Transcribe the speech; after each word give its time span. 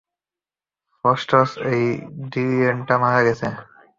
ফ্যাসটস, 1.05 1.51
ওই 1.67 1.81
ডিভিয়েন্টটা 2.31 2.95
মারা 3.03 3.21
গেছে। 3.27 3.47